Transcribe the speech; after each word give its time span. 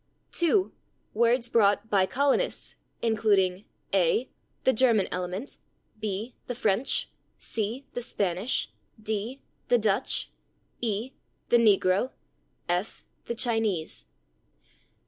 2. 0.31 0.71
Words 1.13 1.47
brought 1.47 1.87
by 1.91 2.07
colonists, 2.07 2.75
including: 3.03 3.65
a. 3.93 4.29
The 4.63 4.73
German 4.73 5.07
element. 5.11 5.57
b. 5.99 6.33
The 6.47 6.55
French. 6.55 7.07
c. 7.37 7.85
The 7.93 8.01
Spanish. 8.01 8.71
d. 8.99 9.41
The 9.67 9.77
Dutch. 9.77 10.31
e. 10.81 11.11
The 11.49 11.57
negro. 11.57 12.13
f. 12.67 13.05
The 13.27 13.35
Chinese. 13.35 14.05